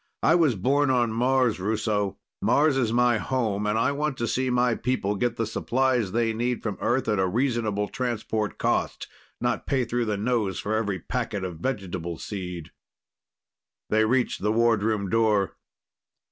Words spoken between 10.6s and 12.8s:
every packet of vegetable seed."